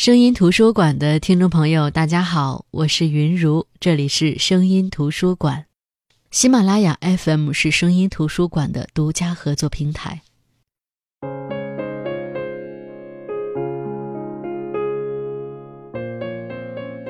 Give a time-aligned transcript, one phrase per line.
[0.00, 5.66] 声音图书馆的听众朋友，大家好，我是云如，这里是声音图书馆。
[6.30, 10.22] 喜马拉雅 FM 是声音图书馆的独家合作平台。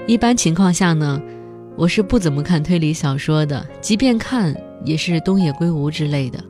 [0.09, 1.23] 一般情况下呢，
[1.77, 4.53] 我是不怎么看推理小说的，即便看，
[4.85, 6.43] 也是东野圭吾之类的。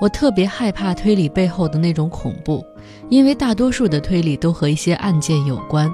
[0.00, 2.64] 我特别害怕推理背后的那种恐怖，
[3.08, 5.90] 因为大多数的推理都和一些案件有关。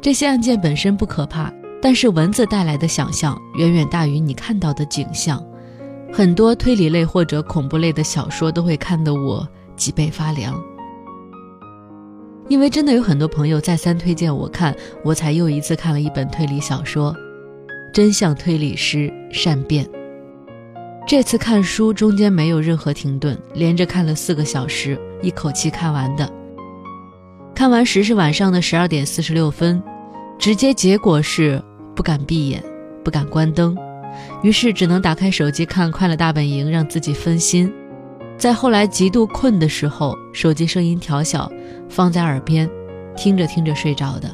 [0.00, 5.44] 这些案件本身不可怕，但是文字带来的想象远远大于你看到的景象。
[6.12, 9.46] 很多推理类或者恐怖类的小说都会看得我
[9.76, 10.58] 脊背发凉。
[12.48, 14.74] 因为真的有很多朋友再三推荐我看，
[15.04, 17.12] 我才又一次看了一本推理小说
[17.92, 19.84] 《真相推理师善变》。
[21.08, 26.30] 这次看书中间没有任何停顿，连着看了四个小时，一口气看完的。
[27.54, 29.82] 看完时是晚上的十二点四十六分，
[30.38, 31.64] 直接结果是
[31.96, 32.62] 不敢闭眼，
[33.02, 33.74] 不敢关灯，
[34.42, 37.72] 于是只能打开手机看《快乐大本营》，让自己分心。
[38.36, 41.50] 在后来极度困的时候，手机声音调小，
[41.88, 42.68] 放在耳边，
[43.16, 44.28] 听着听着睡着的。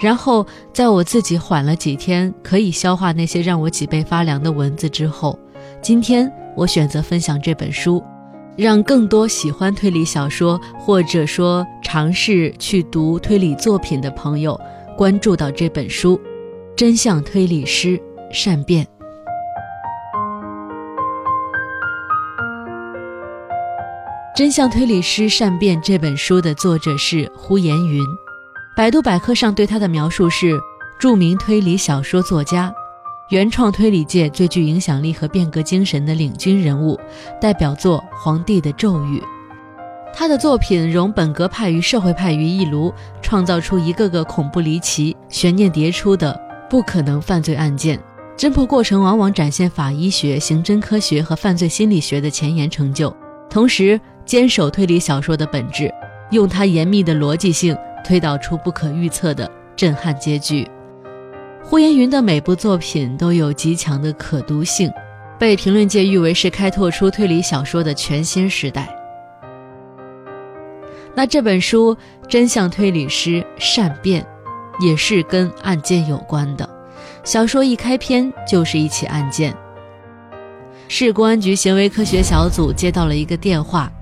[0.00, 5.38] 然后，在我自己缓了几天，可以消化那些让我脊背发凉的文字之后，
[5.82, 8.02] 今天我选择分享这本书，
[8.56, 14.58] 让更多喜欢推理小说或者说尝试去读推理作品的朋友
[14.96, 16.16] 关注到这本书
[16.74, 18.00] 《真相推理师
[18.32, 18.82] 善变》。
[24.34, 28.02] 《真相推理师善变》这本书的作者是呼延云。
[28.80, 30.58] 百度百科上对他的描述是：
[30.98, 32.72] 著名推理小说作家，
[33.28, 36.98] 原创推理界最具影响力和变革精神的领军人物，
[37.38, 39.18] 代表作《皇帝的咒语》。
[40.14, 46.34] 他的作品融本格派与社会派于一炉，创造出一个个恐怖离奇、悬念迭出的
[46.70, 48.00] 不可能犯罪案件，
[48.34, 53.14] 侦破过程往往展现法医学、刑侦科学和犯罪心理学的前沿成就，
[53.50, 55.92] 同时坚守推理小说的本质，
[56.30, 57.76] 用他严密的逻辑性。
[58.04, 60.68] 推导出不可预测的震撼结局。
[61.62, 64.90] 呼延云的每部作品都有极强的可读性，
[65.38, 68.88] 被评论界誉为是开拓出推理小说的全新时代。
[71.14, 71.94] 那这本书
[72.28, 74.22] 《真相推理师善变》
[74.84, 76.68] 也是跟案件有关的。
[77.22, 79.54] 小说一开篇就是一起案件，
[80.88, 83.92] 市公安局行为科学小组接到了一个电话。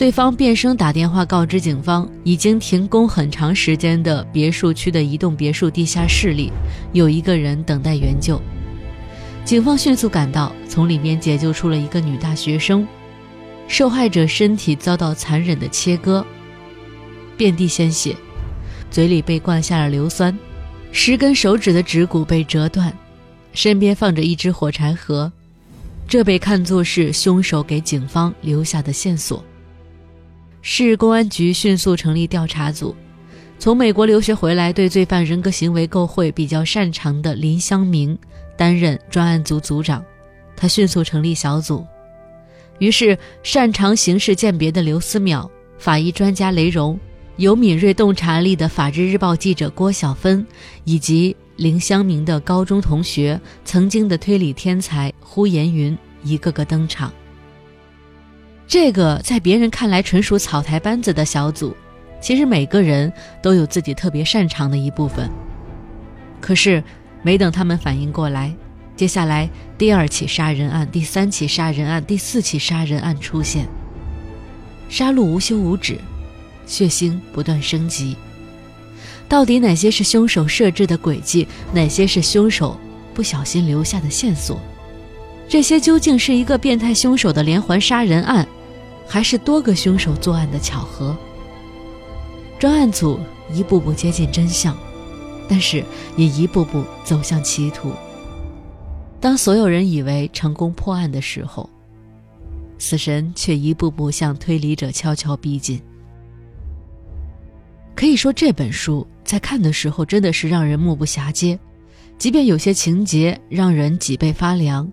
[0.00, 6.50] 对方变声打电话告知警方，已经停工很长时间的别墅区的一栋别墅地下室里
[6.94, 8.40] 有一个人等待援救。
[9.44, 12.88] 警方迅速赶到，从里面解救出了一个女大学生。
[13.68, 16.24] 受害者身体遭到残忍的切割，
[17.36, 18.16] 遍地鲜血，
[18.90, 20.34] 嘴里被灌下了硫酸，
[20.92, 22.90] 十根手指的指骨被折断，
[23.52, 25.30] 身边放着一只火柴盒，
[26.08, 29.44] 这被看作是凶手给警方留下的线索。
[30.62, 32.94] 市公安局迅速成立调查组，
[33.58, 38.16] 从美国留学回来、对罪犯人格行为构绘比较擅长的林香明
[38.56, 40.04] 担任专案组组长。
[40.54, 41.86] 他迅速成立小组，
[42.78, 45.48] 于是擅长刑事鉴别的刘思邈、
[45.78, 47.00] 法医专家雷荣、
[47.36, 50.46] 有敏锐洞察力的《法制日报》记者郭晓芬，
[50.84, 57.10] 以及林香明的高中同学、曾经的推理天才呼延云，一个个登场。
[58.70, 61.76] 这个在别人看来纯属草台班子的小组，
[62.20, 65.28] 其实每个人都有自己特别擅长的一部分。
[66.40, 66.80] 可是，
[67.20, 68.54] 没等他们反应过来，
[68.94, 73.66] 接下来第二起杀人案、第三起杀人案、第四起杀人案出现，
[74.88, 75.98] 杀戮无休无止，
[76.64, 78.16] 血腥不断升级。
[79.28, 81.44] 到底哪些是凶手设置的诡计？
[81.72, 82.78] 哪些是凶手
[83.14, 84.60] 不小心留下的线索？
[85.48, 88.46] 这些究竟是一个变态凶手的连环杀人案？
[89.12, 91.16] 还是多个凶手作案的巧合。
[92.60, 93.18] 专案组
[93.52, 94.76] 一步步接近真相，
[95.48, 95.84] 但是
[96.16, 97.90] 也一步步走向歧途。
[99.20, 101.68] 当所有人以为成功破案的时候，
[102.78, 105.82] 死神却一步步向推理者悄悄逼近。
[107.96, 111.58] 可以说，这本书在看的时候真的是让人目不暇接，
[112.16, 114.88] 即便有些情节让人脊背发凉，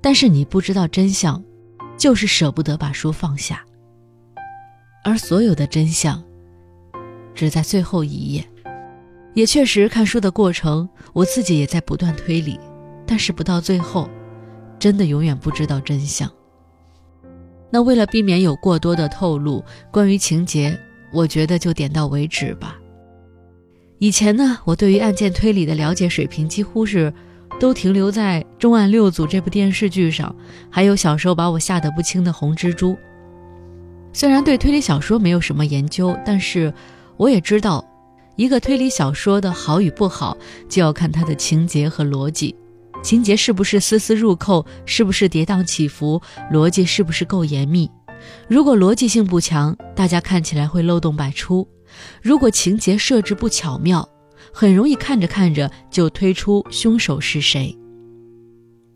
[0.00, 1.44] 但是你不知道真相。
[1.98, 3.62] 就是舍不得把书放下，
[5.04, 6.22] 而所有的真相
[7.34, 8.48] 只在最后一页。
[9.34, 12.58] 也确实，看书的过程，我自己也在不断推理，
[13.04, 14.08] 但是不到最后，
[14.78, 16.30] 真的永远不知道真相。
[17.70, 19.62] 那为了避免有过多的透露，
[19.92, 20.78] 关于情节，
[21.12, 22.78] 我觉得就点到为止吧。
[23.98, 27.12] 以前呢，我对于案件推理的了解水平几乎是
[27.58, 30.34] 都停留在《重案六组》这部电视剧上，
[30.70, 32.92] 还有小时候把我吓得不轻的《红蜘蛛》。
[34.12, 36.72] 虽然对推理小说没有什么研究，但是
[37.16, 37.84] 我也知道，
[38.36, 40.36] 一个推理小说的好与不好，
[40.68, 42.54] 就要看它的情节和逻辑。
[43.02, 46.20] 情节是不是丝丝入扣，是不是跌宕起伏，
[46.52, 47.90] 逻辑是不是够严密？
[48.48, 51.64] 如果逻辑性不强，大家看起来会漏洞百出；
[52.20, 54.08] 如果情节设置不巧妙，
[54.52, 57.76] 很容易看着看着就推出凶手是谁。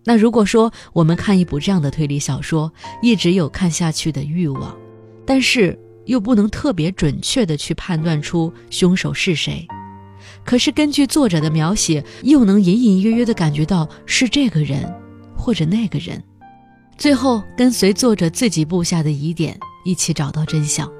[0.05, 2.73] 那如果说我们看一部这样的推理小说，
[3.03, 4.77] 一直有看下去的欲望，
[5.25, 9.65] 但是又不能特别准确的去判断出凶手是谁。
[10.45, 14.93] 可是根据作者的描写，又能隐隐约约的感觉到是这个人，
[15.37, 16.21] 或者那个人。
[16.99, 20.91] 最后跟随作者自己布下的疑点一起找到真相，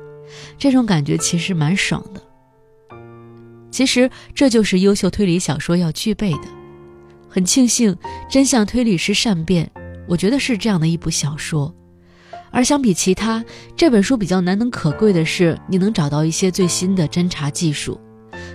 [0.57, 2.23] 这种感觉其实蛮爽的。
[3.73, 6.43] 其实这就是优秀推理小说要具备的。
[7.29, 7.93] 很庆幸
[8.31, 9.65] 《真相推理师善变》，
[10.07, 11.75] 我觉得是这样的一部小说。
[12.51, 13.43] 而相比其他，
[13.75, 17.99] 这本书比较难能可贵的是，你能找到一些最新的侦查技术。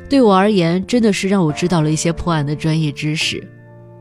[0.07, 3.45] 对我而言，真的是让我知道了一些破案的专业知识，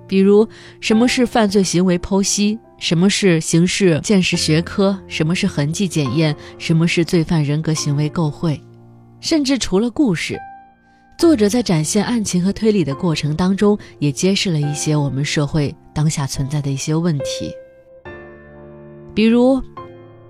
[0.07, 0.47] 比如
[0.83, 8.61] 什么是犯罪行为剖析，什么是刑事鉴识学科，什么是痕迹检验，什么是罪犯人格行为构绘，
[9.21, 10.39] 甚至除了故事，
[11.19, 17.51] 作者在展现案情和推理的过程当中，也揭示了一些我们社会当下存在的一些问题，
[19.15, 19.63] 比如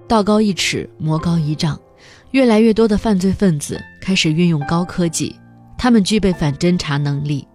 [0.07, 1.79] 道高一尺，魔高一丈，
[2.31, 5.35] 越来越多的犯罪分子开始运用高科技。
[5.77, 7.47] 他们具备反侦查能力，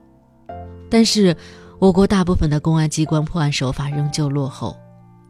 [0.89, 1.35] 但是
[1.79, 4.75] 我国大部分的公安机关破案手法仍旧落后，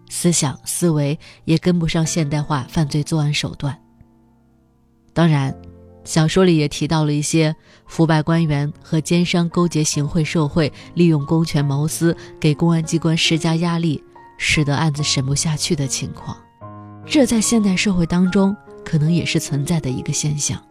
[0.09, 3.79] 思想思维也跟不上现代化犯罪作案手段。
[5.13, 5.55] 当然，
[6.11, 7.55] 小说里也提到了一些
[7.85, 14.03] 腐败官员和奸商勾结行贿受贿，利用公权谋私，给公安机关施加压力，
[14.37, 16.35] 使得案子审不下去的情况。
[17.05, 18.53] 这在现代社会当中
[18.83, 20.61] 可能也是存在的一个现象。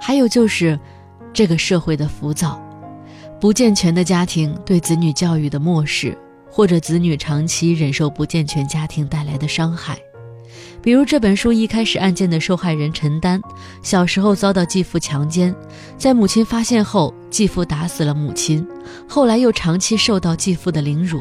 [0.00, 0.80] 还有就是。
[1.34, 2.58] 这个社会的浮躁，
[3.38, 6.16] 不健全的家庭对子女教育的漠视，
[6.50, 9.98] 或者子女长期忍受不健全家庭带来的伤害，
[10.82, 13.40] 比如这本书一开始案件的受害人陈丹，
[13.82, 15.54] 小时候遭到继父强奸，
[15.98, 18.66] 在母亲发现后，继父打死了母亲，
[19.08, 21.20] 后来又长期受到继父的凌辱，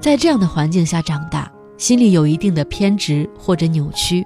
[0.00, 4.24] 在这样的环境下长大，心里有一定的偏执或者扭曲。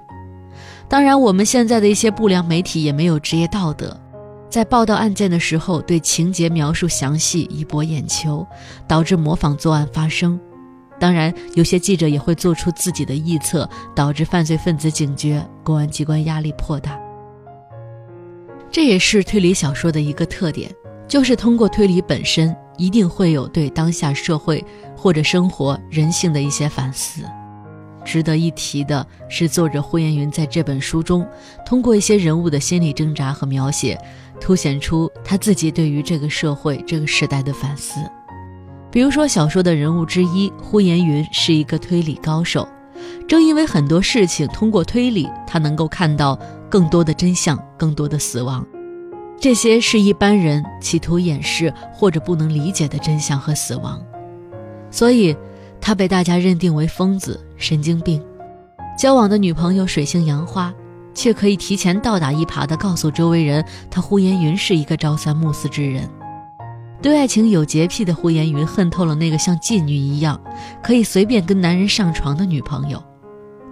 [0.87, 3.99] 当然，我们现在的一些不良媒体也没有职业道德。
[4.49, 8.45] 在报道案件的时候，对情节描述详细以博眼球，
[8.85, 10.37] 导致模仿作案发生。
[11.01, 16.95] 当然，有些记者也会做出自己的臆测，导致犯罪分子警觉，公安机关压力颇大。
[18.69, 20.69] 这也是推理小说的一个特点，
[21.07, 24.63] 就是通过推理本身，一定会有对当下社会
[24.95, 27.23] 或者生活人性的一些反思。
[28.05, 31.27] 值得一提的是，作者呼延云在这本书中，
[31.65, 33.99] 通过一些人物的心理挣扎和描写。
[34.39, 37.99] 凸显出他自己对于这个社会、这个时代的反思。
[38.91, 42.67] 比如说，小说的人物之一呼延云是一个推理高手，
[43.27, 46.37] 正因为很多事情通过推理，他能够看到
[46.69, 48.65] 更多的真相、更多的死亡，
[49.39, 54.01] 这些是一般人企图掩饰或者不能理解的真相和死亡，
[54.91, 55.35] 所以
[55.79, 58.21] 他被大家认定为疯子、神经病。
[58.97, 60.73] 交往的女朋友水性杨花。
[61.13, 66.09] 却可以提前倒打一耙地告诉周围人，他呼延云是一个朝三暮四之人。
[67.01, 70.39] 对爱情有洁癖的呼延云恨透了那个像妓女一样
[70.83, 73.03] 可以随便跟男人上床的女朋友，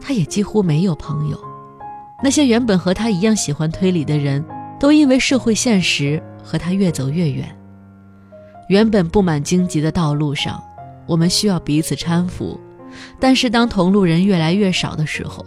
[0.01, 1.39] 他也几乎没有朋友。
[2.23, 4.43] 那些原本和他一样喜欢推理的人，
[4.79, 7.47] 都因为社会现实和他越走越远。
[8.67, 10.61] 原本布满荆棘的道路上，
[11.05, 12.59] 我们需要彼此搀扶，
[13.19, 15.45] 但是当同路人越来越少的时候，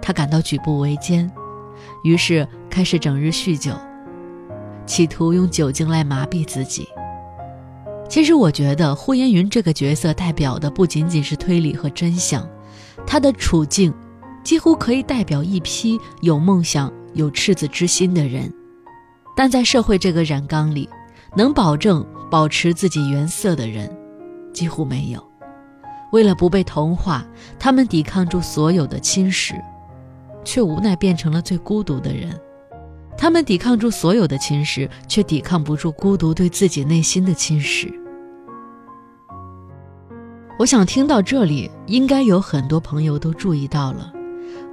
[0.00, 1.28] 他感到举步维艰，
[2.04, 3.72] 于是开始整日酗酒，
[4.86, 6.88] 企图用酒精来麻痹自己。
[8.08, 12.48] 其实，我觉得呼延云这个角色代表的不仅仅是推理和真相，
[13.06, 13.92] 他的处境
[14.42, 18.52] 几乎可以代表一批有梦想、有赤子之心的人，
[19.36, 20.88] 但在社会这个染缸里，
[21.36, 23.94] 能保证保持自己原色的人
[24.52, 25.22] 几乎没有。
[26.12, 27.22] 为了不被同化，
[27.58, 29.54] 他们抵抗住所有的侵蚀。
[30.44, 32.34] 却无奈变成了最孤独的人，
[33.18, 37.92] 他们抵抗住所有的侵蚀，却抵抗不住孤独对自己内心的侵蚀。
[40.56, 44.12] 我想听到这里，应该有很多朋友都注意到了，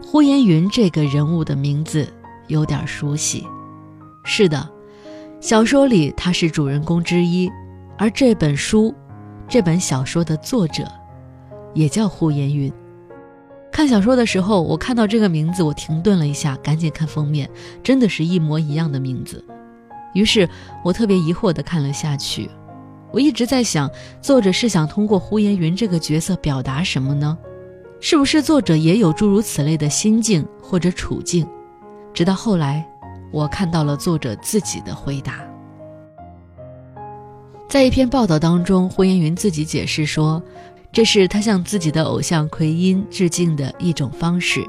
[0.04, 2.08] 呼延云这个人物的名字
[2.48, 3.44] 有点熟悉。
[4.24, 4.70] 是的，
[5.42, 7.52] 小说里他是主人公之一，
[7.98, 8.94] 而这本书，
[9.48, 10.84] 这本小说的作者，
[11.74, 12.72] 也叫呼延云。
[13.76, 17.50] 看小说的时候，我看到这个名字，我停顿了一下，赶紧看封面，
[17.84, 19.44] 真的是一模一样的名字。
[20.14, 20.48] 于是
[20.82, 22.50] 我特别疑惑地看了下去。
[23.12, 23.92] 我一直在想，
[24.22, 27.38] 作者是想通过呼延云这个角色表达什么呢？
[28.00, 31.46] 是不是作者也有诸如此类的心境或者处境？
[32.14, 32.88] 直到后来，
[33.30, 35.42] 我看到了作者自己的回答。
[37.68, 40.42] 在一篇报道当中，呼延云自己解释说。
[40.96, 44.66] 这是他向自己的偶像奎因致敬的一种方式。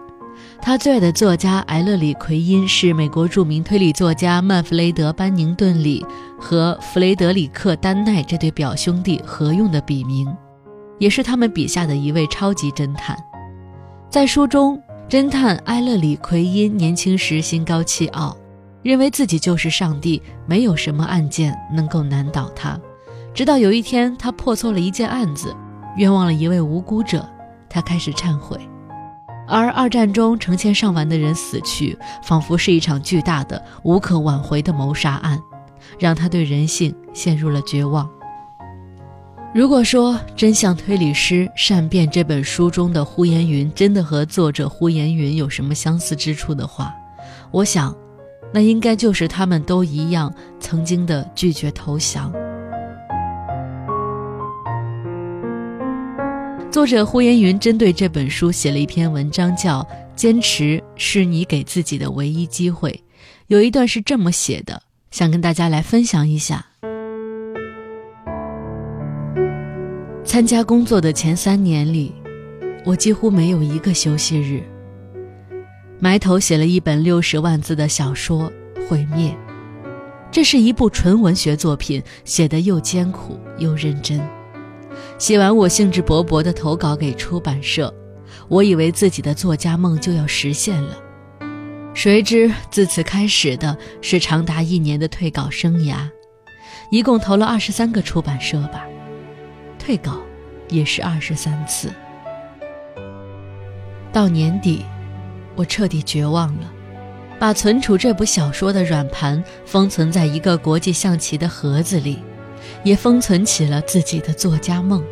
[0.60, 6.04] 他最爱的作家埃勒里·奎因是美国著名推理作家曼弗雷德·班宁顿里
[6.36, 10.26] 和弗雷德里克·丹奈这对表兄弟合用的笔名，
[10.98, 13.16] 也是他们笔下的一位超级侦探。
[14.10, 18.36] 在书中，侦探埃勒里·奎因年轻时心高气傲，
[18.82, 22.76] 认为自己就是上帝，没有什么案件能够难倒他。
[23.32, 25.54] 直到有一天，他破错了一件案子。
[25.96, 27.28] 冤枉了一位无辜者，
[27.68, 28.58] 他开始忏悔。
[29.48, 35.40] 而二战中成千上万的人死去，仿佛是一场巨大的、无可挽回的谋杀案，
[35.98, 38.10] 让他对人性陷入了绝望。
[39.54, 46.92] 如果说《真相推理师善变》这本书中的呼延云真的和作者呼延云有什么相似之处的话，
[47.52, 47.96] 我想，
[48.52, 52.32] 那应该就是他们都一样曾经的拒绝投降。
[56.76, 59.80] 作者呼延云针对这本书写了一篇文章，叫
[60.14, 62.90] 《坚持是你给自己的唯一机会》。
[63.46, 66.66] 有一段是这么写的，想跟大家来分享一下。
[70.22, 72.12] 参加工作的前三年里，
[72.84, 74.62] 我几乎没有一个休息日，
[75.98, 78.52] 埋头写了一本六十万字的小说
[78.86, 79.30] 《毁灭》。
[80.30, 84.20] 这是一部纯文学作品，写得又艰苦又认真。
[85.18, 87.92] 写完，我兴致勃勃地投稿给出版社，
[88.48, 90.96] 我以为自己的作家梦就要实现了。
[91.94, 96.06] 谁知自此开始的是长达一年的退稿生涯，
[96.90, 98.84] 一共投了二十三个出版社吧，
[99.78, 100.20] 退稿
[100.68, 101.90] 也是二十三次。
[104.12, 104.84] 到年底，
[105.54, 106.70] 我彻底绝望了，
[107.38, 112.18] 把存储这部小说的软盘封存在一个国际象棋的盒子里。
[112.86, 115.02] 也封存起了自己的作家梦。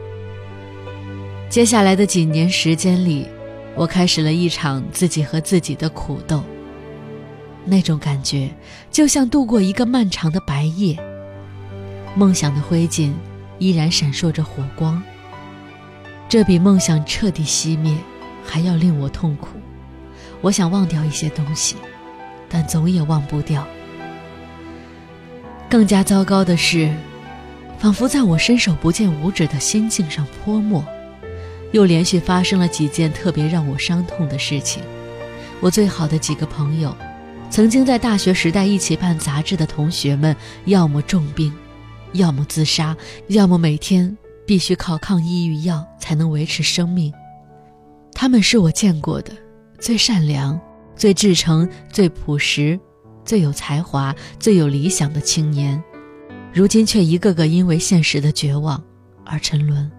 [1.50, 3.26] 接下来的几年时间里，
[3.74, 6.40] 我开始了一场自己和自己的苦斗。
[7.64, 8.48] 那种感觉
[8.92, 10.96] 就像度过一个漫长的白夜。
[12.14, 13.12] 梦想的灰烬
[13.58, 15.02] 依然闪烁着火光，
[16.28, 17.96] 这比梦想彻底熄灭
[18.44, 19.48] 还要令我痛苦。
[20.40, 21.74] 我想忘掉一些东西，
[22.48, 23.66] 但总也忘不掉。
[25.68, 26.88] 更加糟糕的是。
[27.84, 30.82] 仿佛在我伸手不见五指的心境上泼墨，
[31.72, 34.82] 又连续发生了几件特别让我伤痛的事情。
[35.60, 36.96] 我最好的几个朋友，
[37.50, 41.52] 曾经在大学时代一起办杂志的同学们，要么重病，
[42.14, 42.96] 要么自杀，
[43.28, 47.12] 要么每天必须靠抗抑郁药才能维持生命。
[48.14, 49.30] 他们是我见过的
[49.78, 50.58] 最善良、
[50.96, 52.80] 最至诚、最朴实、
[53.26, 55.84] 最有才华、最有理想的青年。
[56.54, 58.80] 如今却一个个因为现实的绝望
[59.26, 59.90] 而沉沦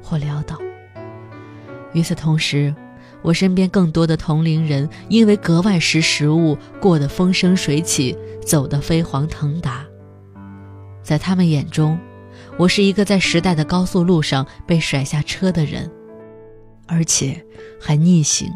[0.00, 0.56] 或潦倒。
[1.92, 2.72] 与此同时，
[3.20, 8.16] 我身边更多的同龄人因为格外识时务，过得风生水起，
[8.46, 9.84] 走得飞黄腾达。
[11.02, 11.98] 在他们眼中，
[12.56, 15.90] 我是一个在时代的高速路上被甩下车的人，
[16.86, 17.44] 而且
[17.80, 18.48] 还逆行。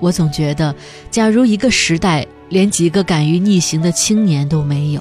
[0.00, 0.74] 我总觉得，
[1.12, 5.00] 假如一个时代连几个敢于逆行的青年都没有，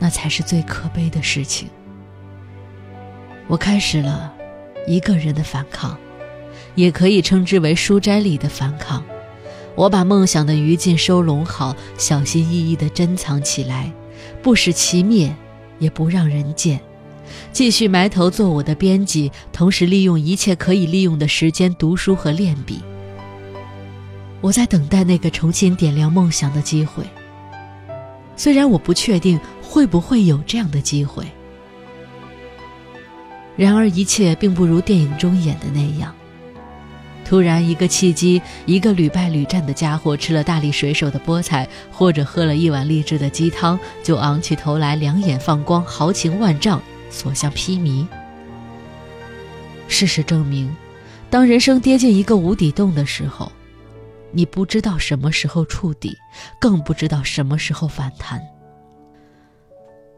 [0.00, 1.68] 那才是最可悲的事情。
[3.46, 4.32] 我开始了
[4.86, 5.96] 一个人的反抗，
[6.74, 9.04] 也可以称之为书斋里的反抗。
[9.76, 13.92] 我把梦想的余烬收拢好，小心翼翼地珍藏起来，
[14.42, 15.34] 不使其灭，
[15.78, 16.80] 也不让人见。
[17.52, 22.80] 继续埋头做我的编辑，同时利用一切可以利用的时间读书和练笔。
[24.40, 27.04] 我在等待那个重新点亮梦想的机会。
[28.40, 29.38] 虽然我不确定。
[29.70, 31.24] 会不会有这样的机会？
[33.56, 36.12] 然而，一切并不如电影中演的那样。
[37.24, 48.04] 突然，一个契机，一个屡败屡战的家伙吃了大力水手的菠菜，或者喝了一碗励志的鸡汤，就昂起头来，两眼放光，豪情万丈，所向披靡。
[49.86, 50.74] 事实证明，
[51.30, 53.52] 当人生跌进一个无底洞的时候，
[54.32, 56.16] 你不知道什么时候触底，
[56.60, 58.40] 更不知道什么时候反弹。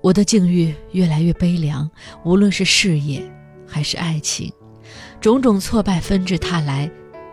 [0.01, 1.89] 我的境遇越来越悲凉，
[2.25, 3.23] 无论是事业
[3.67, 4.53] 还是爱情，
[5.21, 6.91] 种种挫败纷至沓来，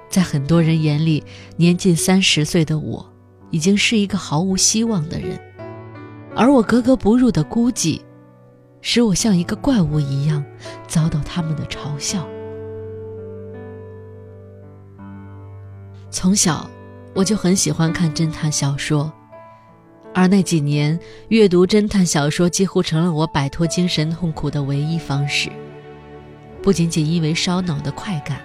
[0.07, 1.23] 在很多人眼里，
[1.57, 3.11] 年近三十岁的我，
[3.49, 5.39] 已经是一个毫无希望的人，
[6.35, 7.99] 而我格格不入的孤寂，
[8.81, 10.45] 使我像一个怪物一样，
[10.87, 12.25] 遭到他们的嘲笑。
[16.11, 16.67] 从小，
[17.13, 19.11] 我就很喜欢看侦探小说，
[20.13, 25.49] 而那几年阅读侦探小说几乎成了我摆脱精神痛苦的唯一方式。
[26.63, 28.41] 不仅仅因为烧脑的快感，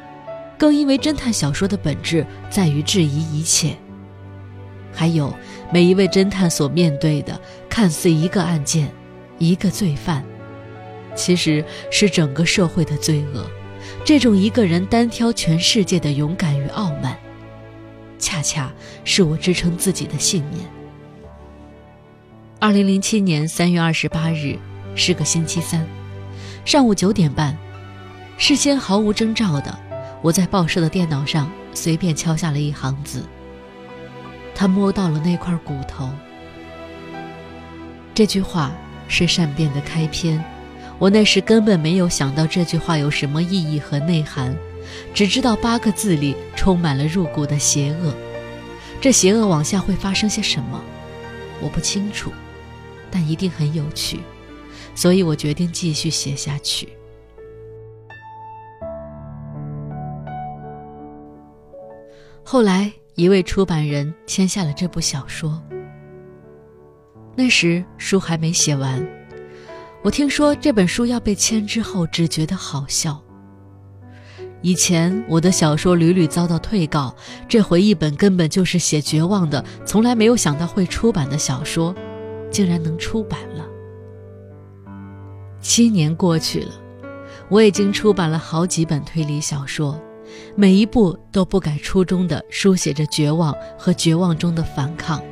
[0.58, 3.74] 更因为侦探小说的本质在于质疑一切。
[4.92, 5.34] 还有
[5.72, 8.92] 每一位侦探所面对的，看似一个案件、
[9.38, 10.22] 一个罪犯，
[11.16, 13.44] 其实是整个社会的罪恶。
[14.04, 17.18] 这种一个人单挑全世界的勇敢与傲慢。
[18.18, 18.72] 恰恰
[19.04, 20.66] 是我支撑自己的信念。
[22.58, 24.58] 二零零七年三月二十八日
[24.94, 25.86] 是个星期三，
[26.64, 27.56] 上午九点半，
[28.38, 29.78] 事先毫无征兆的，
[30.22, 33.22] 我在报社的电脑上随便敲下了一行字。
[34.54, 36.08] 他摸到了那块骨头。
[38.14, 38.70] 这句话
[39.08, 40.42] 是善变的开篇，
[40.98, 44.56] 我那时根本没有想到这句话有什么意义和内涵。
[45.12, 48.14] 只知道八个字里充满了入骨的邪恶，
[49.00, 50.80] 这邪恶往下会发生些什么，
[51.60, 52.32] 我不清楚，
[53.10, 54.20] 但一定很有趣，
[54.94, 56.88] 所以我决定继续写下去。
[62.42, 65.62] 后来，一位出版人签下了这部小说。
[67.34, 69.04] 那时书还没写完，
[70.02, 73.23] 我听说这本书要被签之后，只觉得好笑。
[74.64, 77.14] 以前我的小说屡屡遭到退稿，
[77.46, 81.94] 这回一本根本就是写绝望的，从来没有想到会出版的小说，
[82.50, 83.66] 竟然能出版了。
[85.60, 86.72] 七年过去了，
[87.50, 90.00] 我已经出版了好几本推理小说，
[90.56, 95.22] 每一部都不改初衷的书写着绝望和绝望中的反抗，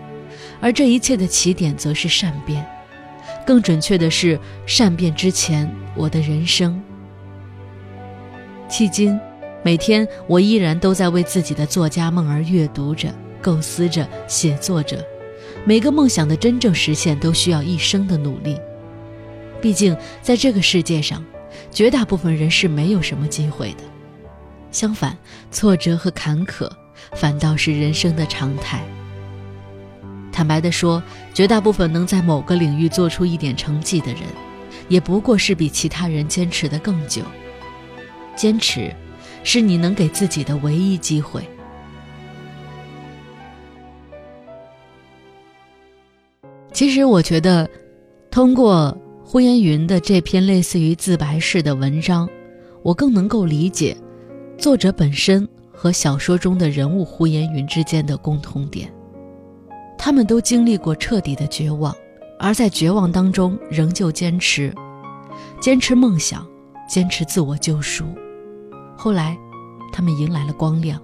[0.61, 2.67] 而这一切的起点则是善变，
[3.47, 6.79] 更准确的是善变之前我的人生。
[8.73, 9.21] 迄今，
[9.63, 15.05] 每天我依然都在为自己的作家梦而阅读着、构思着、写作着。
[15.67, 18.59] 每个梦想的真正实现都需要一生的努力。
[19.61, 21.23] 毕竟，在这个世界上，
[21.71, 23.85] 绝大部分人是没有什么机会的。
[24.71, 25.15] 相反，
[25.51, 26.67] 挫折和坎坷
[27.13, 28.81] 反倒是人生的常态。
[30.33, 31.03] 坦白地说，
[31.35, 34.23] 绝大部分能在某个领域做出一点成绩的人，
[34.89, 37.21] 也不过是比其他人坚持的更久。
[38.37, 38.95] 坚持，
[39.45, 41.43] 是你能给自己的唯一机会。
[46.73, 47.69] 其实，我觉得，
[48.31, 52.29] 通过呼延云的这篇类似于自白式的文章，
[52.83, 53.97] 我更能够理解
[54.59, 58.93] 作者本身和小说中的人物呼延云之间的共同点。
[59.97, 61.95] 他们都经历过彻底的绝望，
[62.39, 64.75] 而在绝望当中仍旧坚持，
[65.61, 66.45] 坚持梦想，
[66.89, 68.07] 坚持自我救赎。
[69.03, 69.37] 后来，
[69.93, 71.03] 他们迎来了光亮。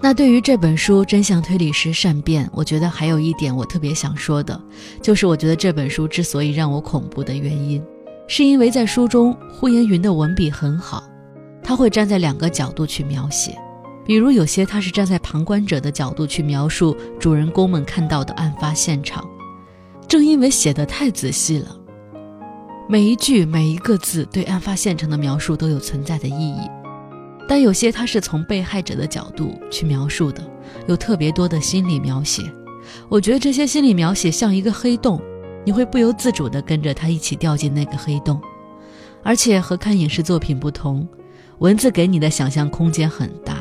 [0.00, 4.58] 那对于这本书《真相推理师善变》，我觉得还有一点我特别想说的，
[5.02, 7.84] 就是我觉得这本书之所以让我恐怖的原因，
[8.26, 11.04] 是因为在书中呼延云的文笔很好，
[11.62, 13.54] 他会站在两个角度去描写，
[14.06, 19.22] 比如有些他是站在旁观者的角度去描述主人公们看到的案发现场，
[20.08, 21.76] 正因为写的太仔细了。
[22.86, 26.68] 每一句每一个字对案发现场的描述都有存在的意义，
[27.48, 30.42] 但有些他是从被害者的角度去描述的，
[30.86, 32.42] 有特别多的心理描写。
[33.08, 35.18] 我觉得这些心理描写像一个黑洞，
[35.64, 38.38] 你会不由自主地跟着他一起掉进那个黑洞。
[39.22, 41.08] 而且和看影视作品不同，
[41.60, 43.60] 文字给你的想象空间很大，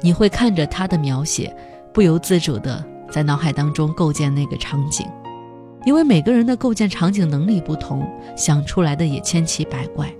[0.00, 1.54] 你会看着他的描写，
[1.92, 5.06] 不由自主地在脑海当中构建那个场景。
[5.84, 10.12] 因为每个人的构建场景能力不同，想出来的也千奇百怪。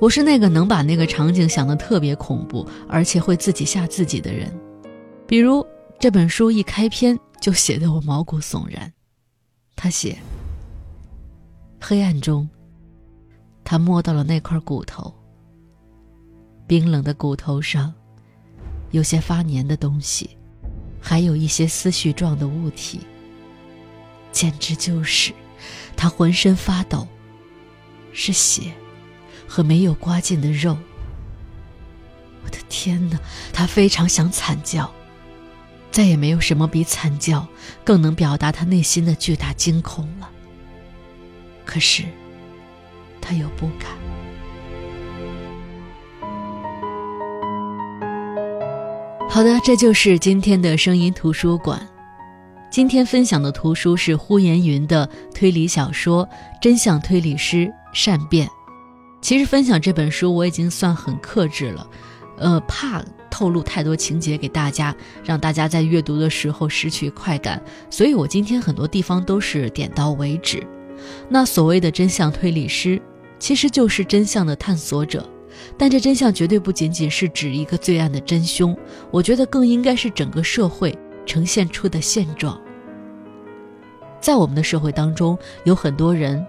[0.00, 4.50] 我是那个能把那个场景想得特别恐怖，而且会自己吓自己的人。
[5.26, 5.66] 比如
[5.98, 8.92] 这本书一开篇就写得我毛骨悚然。
[9.74, 10.16] 他写：
[11.80, 12.48] 黑暗中，
[13.64, 15.12] 他摸到了那块骨头。
[16.66, 17.92] 冰冷的骨头上，
[18.90, 20.30] 有些发黏的东西，
[21.00, 23.00] 还有一些思绪状的物体。
[24.36, 25.32] 简直就是，
[25.96, 27.08] 他浑身发抖，
[28.12, 28.74] 是血，
[29.48, 30.76] 和没有刮净的肉。
[32.44, 33.18] 我的天哪，
[33.54, 34.92] 他非常想惨叫，
[35.90, 37.48] 再也没有什么比惨叫
[37.82, 40.28] 更能表达他内心的巨大惊恐了。
[41.64, 42.04] 可是，
[43.22, 43.88] 他又不敢。
[49.30, 51.88] 好的，这就是今天的声音图书馆。
[52.76, 56.26] 今天分享的图书是呼延云的推理小说
[56.60, 58.46] 《真相推理师善变》。
[59.22, 61.88] 其实分享这本书我已经算很克制了，
[62.36, 70.62] 呃，怕透露太多情节给大家，让大家在阅读的时候失去快感，所以我今天很多地方都是点到为止。
[71.30, 73.00] 那所谓的真相推理师，
[73.38, 75.26] 其实就是真相的探索者，
[75.78, 78.76] 但这真相绝对不仅仅是指一个罪案的真凶，
[79.10, 82.60] 我觉得更应该是整个社会呈现出的现状。
[84.20, 86.44] 在我们的社会当中，有很多人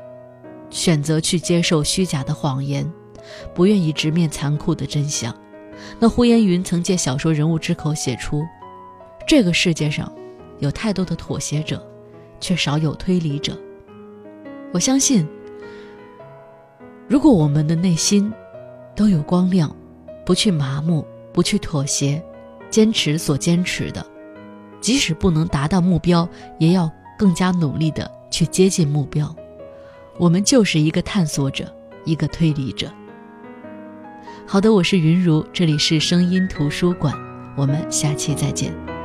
[0.69, 2.89] 选择去接受虚假的谎言，
[3.53, 5.35] 不愿意直面残酷的真相。
[5.99, 8.43] 那呼延云曾借小说人物之口写出：
[9.27, 10.11] 这个世界上
[10.59, 11.85] 有太多的妥协者，
[12.39, 13.55] 却少有推理者。
[14.73, 15.27] 我相信，
[17.07, 18.33] 如果我们的内心
[18.95, 19.73] 都有光亮，
[20.25, 22.21] 不去麻木，不去妥协，
[22.69, 24.03] 坚持所坚持的，
[24.81, 26.27] 即使不能达到目标，
[26.57, 29.35] 也要更加努力地去接近目标。
[30.17, 31.73] 我们就是一个探索者，
[32.05, 32.91] 一个推理者。
[34.45, 37.13] 好的，我是云如，这里是声音图书馆，
[37.55, 38.96] 我们下期再见。